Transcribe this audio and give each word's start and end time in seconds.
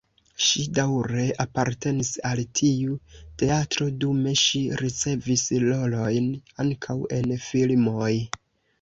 Ŝi 0.43 0.61
daŭre 0.77 1.25
apartenis 1.45 2.09
al 2.29 2.41
tiu 2.61 2.97
teatro, 3.43 3.89
dume 4.07 4.35
ŝi 4.47 4.65
ricevis 4.83 5.47
rolojn 5.69 6.35
ankaŭ 6.67 7.01
en 7.21 7.35
filmoj. 7.51 8.13